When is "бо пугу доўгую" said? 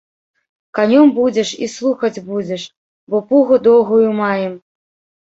3.11-4.05